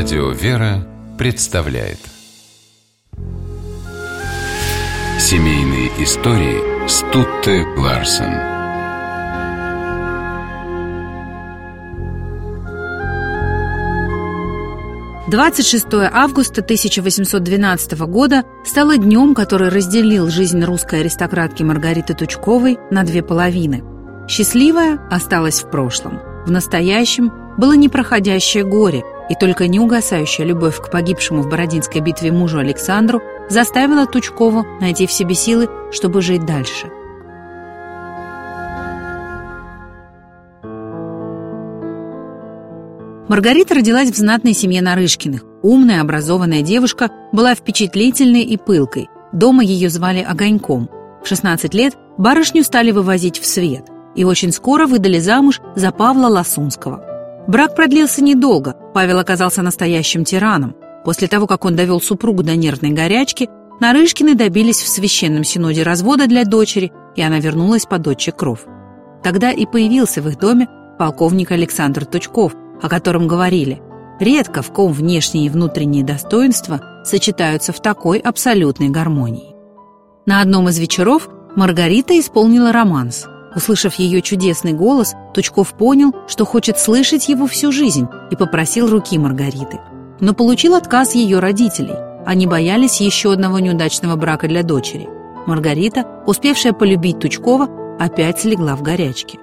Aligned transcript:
Радио 0.00 0.30
«Вера» 0.30 0.86
представляет 1.18 1.98
Семейные 5.18 5.88
истории 6.04 6.86
Стутте 6.86 7.64
Ларсен 7.76 8.32
Двадцать 15.28 15.66
шестое 15.66 16.08
августа 16.14 16.60
1812 16.60 17.98
года 18.02 18.44
стало 18.64 18.98
днем, 18.98 19.34
который 19.34 19.68
разделил 19.68 20.28
жизнь 20.28 20.62
русской 20.62 21.00
аристократки 21.00 21.64
Маргариты 21.64 22.14
Тучковой 22.14 22.78
на 22.92 23.02
две 23.02 23.24
половины. 23.24 23.82
Счастливая 24.28 25.00
осталась 25.10 25.64
в 25.64 25.68
прошлом. 25.68 26.20
В 26.46 26.52
настоящем 26.52 27.32
было 27.58 27.72
непроходящее 27.72 28.62
горе– 28.62 29.02
и 29.28 29.34
только 29.34 29.66
неугасающая 29.68 30.44
любовь 30.44 30.80
к 30.80 30.90
погибшему 30.90 31.42
в 31.42 31.48
Бородинской 31.48 32.00
битве 32.00 32.32
мужу 32.32 32.58
Александру 32.58 33.20
заставила 33.48 34.06
Тучкову 34.06 34.64
найти 34.80 35.06
в 35.06 35.12
себе 35.12 35.34
силы, 35.34 35.68
чтобы 35.92 36.22
жить 36.22 36.44
дальше. 36.44 36.90
Маргарита 43.28 43.74
родилась 43.74 44.10
в 44.10 44.16
знатной 44.16 44.54
семье 44.54 44.80
Нарышкиных. 44.80 45.44
Умная, 45.62 46.00
образованная 46.00 46.62
девушка 46.62 47.10
была 47.30 47.54
впечатлительной 47.54 48.42
и 48.42 48.56
пылкой. 48.56 49.08
Дома 49.32 49.62
ее 49.62 49.90
звали 49.90 50.22
Огоньком. 50.22 50.88
В 51.22 51.28
16 51.28 51.74
лет 51.74 51.94
барышню 52.16 52.64
стали 52.64 52.90
вывозить 52.90 53.38
в 53.38 53.44
свет 53.44 53.84
и 54.14 54.24
очень 54.24 54.50
скоро 54.50 54.86
выдали 54.86 55.18
замуж 55.18 55.60
за 55.76 55.92
Павла 55.92 56.28
Ласунского. 56.28 57.07
Брак 57.48 57.74
продлился 57.74 58.22
недолго, 58.22 58.76
Павел 58.92 59.18
оказался 59.18 59.62
настоящим 59.62 60.22
тираном. 60.22 60.76
После 61.02 61.28
того, 61.28 61.46
как 61.46 61.64
он 61.64 61.76
довел 61.76 61.98
супругу 61.98 62.42
до 62.42 62.54
нервной 62.54 62.90
горячки, 62.90 63.48
Нарышкины 63.80 64.34
добились 64.34 64.82
в 64.82 64.88
священном 64.88 65.44
синоде 65.44 65.82
развода 65.82 66.26
для 66.26 66.44
дочери, 66.44 66.92
и 67.16 67.22
она 67.22 67.38
вернулась 67.38 67.86
под 67.86 68.06
отче 68.06 68.32
кров. 68.32 68.66
Тогда 69.22 69.50
и 69.50 69.64
появился 69.64 70.20
в 70.20 70.28
их 70.28 70.38
доме 70.38 70.68
полковник 70.98 71.50
Александр 71.52 72.04
Тучков, 72.04 72.54
о 72.82 72.88
котором 72.88 73.26
говорили. 73.26 73.80
Редко 74.20 74.60
в 74.60 74.70
ком 74.70 74.92
внешние 74.92 75.46
и 75.46 75.48
внутренние 75.48 76.04
достоинства 76.04 76.82
сочетаются 77.04 77.72
в 77.72 77.80
такой 77.80 78.18
абсолютной 78.18 78.90
гармонии. 78.90 79.54
На 80.26 80.42
одном 80.42 80.68
из 80.68 80.78
вечеров 80.78 81.30
Маргарита 81.56 82.18
исполнила 82.18 82.72
романс– 82.72 83.26
Услышав 83.58 83.94
ее 83.94 84.22
чудесный 84.22 84.72
голос, 84.72 85.16
Тучков 85.34 85.74
понял, 85.74 86.14
что 86.28 86.44
хочет 86.44 86.78
слышать 86.78 87.28
его 87.28 87.48
всю 87.48 87.72
жизнь 87.72 88.06
и 88.30 88.36
попросил 88.36 88.88
руки 88.88 89.18
Маргариты. 89.18 89.80
Но 90.20 90.32
получил 90.32 90.76
отказ 90.76 91.16
ее 91.16 91.40
родителей. 91.40 91.96
Они 92.24 92.46
боялись 92.46 93.00
еще 93.00 93.32
одного 93.32 93.58
неудачного 93.58 94.14
брака 94.14 94.46
для 94.46 94.62
дочери. 94.62 95.08
Маргарита, 95.48 96.04
успевшая 96.24 96.72
полюбить 96.72 97.18
Тучкова, 97.18 97.96
опять 97.98 98.38
слегла 98.38 98.76
в 98.76 98.82
горячке. 98.82 99.40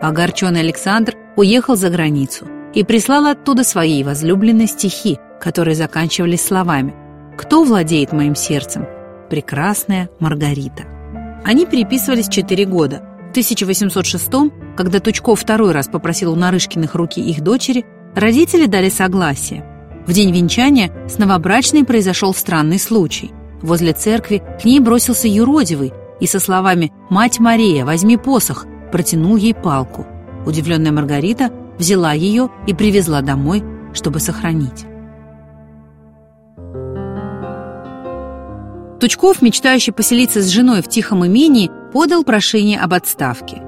Огорченный 0.00 0.60
Александр 0.60 1.16
уехал 1.34 1.74
за 1.74 1.90
границу 1.90 2.46
и 2.72 2.84
прислал 2.84 3.26
оттуда 3.26 3.64
своей 3.64 4.04
возлюбленной 4.04 4.68
стихи, 4.68 5.18
которые 5.40 5.74
заканчивались 5.74 6.46
словами 6.46 6.94
«Кто 7.36 7.64
владеет 7.64 8.12
моим 8.12 8.36
сердцем? 8.36 8.86
Прекрасная 9.28 10.10
Маргарита. 10.20 10.84
Они 11.44 11.66
переписывались 11.66 12.28
четыре 12.28 12.64
года. 12.64 13.02
В 13.28 13.30
1806 13.30 14.30
когда 14.76 14.98
Тучков 14.98 15.40
второй 15.40 15.72
раз 15.72 15.88
попросил 15.88 16.32
у 16.32 16.36
Нарышкиных 16.36 16.94
руки 16.94 17.20
их 17.20 17.42
дочери, 17.42 17.84
родители 18.14 18.66
дали 18.66 18.88
согласие. 18.88 19.64
В 20.06 20.12
день 20.12 20.32
венчания 20.32 20.92
с 21.08 21.18
новобрачной 21.18 21.84
произошел 21.84 22.34
странный 22.34 22.78
случай. 22.78 23.32
Возле 23.62 23.92
церкви 23.92 24.42
к 24.60 24.64
ней 24.64 24.80
бросился 24.80 25.28
юродивый 25.28 25.92
и 26.20 26.26
со 26.26 26.40
словами 26.40 26.92
«Мать 27.08 27.38
Мария, 27.38 27.84
возьми 27.84 28.16
посох!» 28.16 28.66
протянул 28.92 29.36
ей 29.36 29.54
палку. 29.54 30.06
Удивленная 30.44 30.92
Маргарита 30.92 31.50
взяла 31.78 32.12
ее 32.12 32.50
и 32.66 32.74
привезла 32.74 33.22
домой, 33.22 33.62
чтобы 33.94 34.20
сохранить. 34.20 34.84
Тучков, 39.04 39.42
мечтающий 39.42 39.92
поселиться 39.92 40.40
с 40.40 40.48
женой 40.48 40.80
в 40.80 40.88
тихом 40.88 41.26
имении, 41.26 41.70
подал 41.92 42.24
прошение 42.24 42.80
об 42.80 42.94
отставке. 42.94 43.60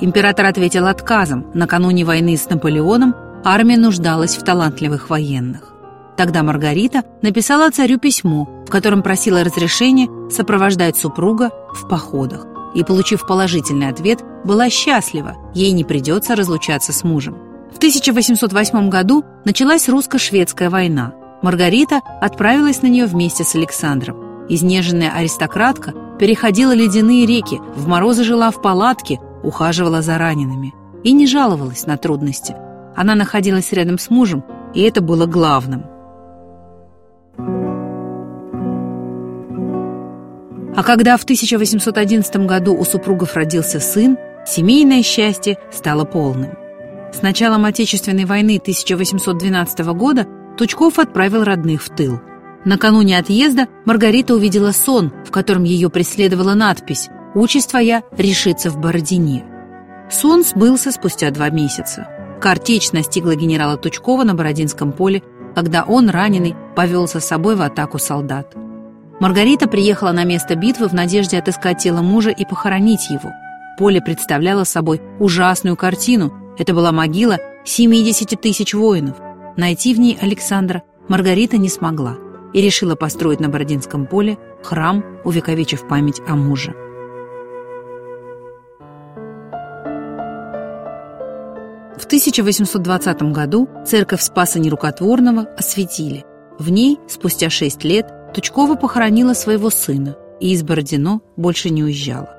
Император 0.00 0.46
ответил 0.46 0.86
отказом. 0.86 1.50
Накануне 1.52 2.06
войны 2.06 2.38
с 2.38 2.48
Наполеоном 2.48 3.14
армия 3.44 3.76
нуждалась 3.76 4.38
в 4.38 4.44
талантливых 4.44 5.10
военных. 5.10 5.74
Тогда 6.16 6.42
Маргарита 6.42 7.02
написала 7.20 7.70
царю 7.70 7.98
письмо, 7.98 8.48
в 8.66 8.70
котором 8.70 9.02
просила 9.02 9.44
разрешения 9.44 10.08
сопровождать 10.30 10.96
супруга 10.96 11.50
в 11.74 11.86
походах. 11.86 12.46
И, 12.74 12.82
получив 12.82 13.26
положительный 13.26 13.88
ответ, 13.90 14.20
была 14.42 14.70
счастлива, 14.70 15.36
ей 15.52 15.72
не 15.72 15.84
придется 15.84 16.34
разлучаться 16.34 16.94
с 16.94 17.04
мужем. 17.04 17.36
В 17.74 17.76
1808 17.76 18.88
году 18.88 19.22
началась 19.44 19.86
русско-шведская 19.86 20.70
война. 20.70 21.12
Маргарита 21.42 22.00
отправилась 22.22 22.80
на 22.80 22.86
нее 22.86 23.04
вместе 23.04 23.44
с 23.44 23.54
Александром. 23.54 24.27
Изнеженная 24.48 25.12
аристократка 25.14 25.92
переходила 26.18 26.72
ледяные 26.72 27.26
реки, 27.26 27.60
в 27.76 27.86
морозы 27.86 28.24
жила 28.24 28.50
в 28.50 28.62
палатке, 28.62 29.20
ухаживала 29.42 30.00
за 30.00 30.16
ранеными 30.16 30.74
и 31.04 31.12
не 31.12 31.26
жаловалась 31.26 31.86
на 31.86 31.96
трудности. 31.96 32.56
Она 32.96 33.14
находилась 33.14 33.72
рядом 33.72 33.98
с 33.98 34.10
мужем, 34.10 34.42
и 34.74 34.82
это 34.82 35.00
было 35.00 35.26
главным. 35.26 35.84
А 40.74 40.82
когда 40.82 41.16
в 41.16 41.24
1811 41.24 42.36
году 42.46 42.74
у 42.74 42.84
супругов 42.84 43.34
родился 43.34 43.80
сын, 43.80 44.16
семейное 44.46 45.02
счастье 45.02 45.58
стало 45.70 46.04
полным. 46.04 46.52
С 47.12 47.20
началом 47.22 47.64
Отечественной 47.64 48.24
войны 48.24 48.58
1812 48.60 49.80
года 49.94 50.26
Тучков 50.56 50.98
отправил 50.98 51.44
родных 51.44 51.82
в 51.82 51.90
тыл– 51.90 52.20
Накануне 52.68 53.16
отъезда 53.16 53.66
Маргарита 53.86 54.34
увидела 54.34 54.72
сон, 54.72 55.10
в 55.24 55.30
котором 55.30 55.64
ее 55.64 55.88
преследовала 55.88 56.52
надпись 56.52 57.08
«Участь 57.34 57.70
твоя 57.70 58.02
решится 58.12 58.68
в 58.68 58.78
Бородине». 58.78 59.42
Сон 60.10 60.44
сбылся 60.44 60.92
спустя 60.92 61.30
два 61.30 61.48
месяца. 61.48 62.06
Картечь 62.42 62.92
настигла 62.92 63.36
генерала 63.36 63.78
Тучкова 63.78 64.22
на 64.22 64.34
Бородинском 64.34 64.92
поле, 64.92 65.22
когда 65.54 65.82
он, 65.82 66.10
раненый, 66.10 66.54
повел 66.76 67.08
за 67.08 67.20
собой 67.20 67.56
в 67.56 67.62
атаку 67.62 67.98
солдат. 67.98 68.54
Маргарита 69.18 69.66
приехала 69.66 70.12
на 70.12 70.24
место 70.24 70.54
битвы 70.54 70.88
в 70.88 70.92
надежде 70.92 71.38
отыскать 71.38 71.78
тело 71.78 72.02
мужа 72.02 72.28
и 72.28 72.44
похоронить 72.44 73.08
его. 73.08 73.30
Поле 73.78 74.02
представляло 74.02 74.64
собой 74.64 75.00
ужасную 75.18 75.74
картину. 75.74 76.34
Это 76.58 76.74
была 76.74 76.92
могила 76.92 77.38
70 77.64 78.38
тысяч 78.38 78.74
воинов. 78.74 79.16
Найти 79.56 79.94
в 79.94 79.98
ней 79.98 80.18
Александра 80.20 80.82
Маргарита 81.08 81.56
не 81.56 81.70
смогла 81.70 82.18
и 82.52 82.60
решила 82.60 82.94
построить 82.94 83.40
на 83.40 83.48
Бородинском 83.48 84.06
поле 84.06 84.38
храм, 84.62 85.04
увековечив 85.24 85.86
память 85.86 86.20
о 86.26 86.36
муже. 86.36 86.74
В 91.96 92.06
1820 92.06 93.22
году 93.32 93.68
церковь 93.84 94.22
Спаса 94.22 94.58
Нерукотворного 94.60 95.42
осветили. 95.56 96.24
В 96.58 96.70
ней, 96.70 96.98
спустя 97.08 97.50
шесть 97.50 97.84
лет, 97.84 98.06
Тучкова 98.32 98.76
похоронила 98.76 99.34
своего 99.34 99.70
сына 99.70 100.16
и 100.40 100.52
из 100.52 100.62
Бородино 100.62 101.20
больше 101.36 101.70
не 101.70 101.82
уезжала. 101.82 102.34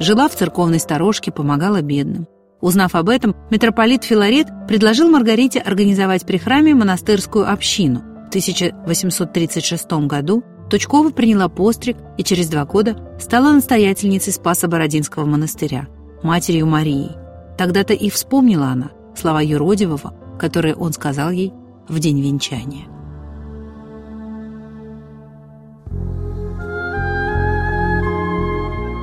Жила 0.00 0.28
в 0.28 0.34
церковной 0.34 0.80
сторожке, 0.80 1.30
помогала 1.30 1.80
бедным. 1.80 2.26
Узнав 2.60 2.94
об 2.94 3.08
этом, 3.08 3.36
митрополит 3.50 4.04
Филарет 4.04 4.48
предложил 4.66 5.08
Маргарите 5.08 5.60
организовать 5.60 6.26
при 6.26 6.38
храме 6.38 6.74
монастырскую 6.74 7.50
общину– 7.50 8.02
1836 8.34 9.92
году 10.08 10.42
Тучкова 10.68 11.10
приняла 11.10 11.48
постриг 11.48 11.96
и 12.18 12.24
через 12.24 12.48
два 12.48 12.64
года 12.64 12.96
стала 13.20 13.52
настоятельницей 13.52 14.32
Спаса 14.32 14.66
Бородинского 14.66 15.24
монастыря, 15.24 15.86
матерью 16.24 16.66
Марии. 16.66 17.12
Тогда-то 17.56 17.92
и 17.94 18.10
вспомнила 18.10 18.66
она 18.66 18.90
слова 19.16 19.40
Юродивого, 19.40 20.14
которые 20.36 20.74
он 20.74 20.92
сказал 20.92 21.30
ей 21.30 21.52
в 21.88 22.00
день 22.00 22.20
венчания. 22.20 22.86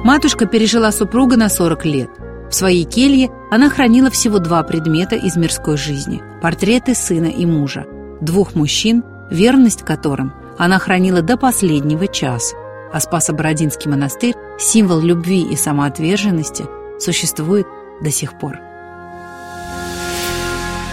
Матушка 0.04 0.46
пережила 0.46 0.92
супруга 0.92 1.38
на 1.38 1.48
40 1.48 1.86
лет. 1.86 2.10
В 2.50 2.54
своей 2.54 2.84
келье 2.84 3.30
она 3.50 3.70
хранила 3.70 4.10
всего 4.10 4.40
два 4.40 4.62
предмета 4.64 5.16
из 5.16 5.38
мирской 5.38 5.78
жизни– 5.78 6.22
портреты 6.42 6.96
сына 6.96 7.28
и 7.28 7.46
мужа, 7.46 7.86
двух 8.20 8.56
мужчин 8.56 9.06
верность 9.32 9.84
которым 9.84 10.34
она 10.58 10.78
хранила 10.78 11.22
до 11.22 11.38
последнего 11.38 12.08
часа. 12.08 12.56
А 12.94 13.00
Спасо-Бородинский 13.00 13.90
монастырь, 13.90 14.36
символ 14.60 15.00
любви 15.00 15.42
и 15.42 15.56
самоотверженности, 15.56 16.66
существует 17.00 17.66
до 18.02 18.12
сих 18.12 18.38
пор. 18.38 18.60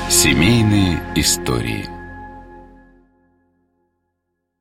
Семейные 0.09 1.03
истории 1.17 1.98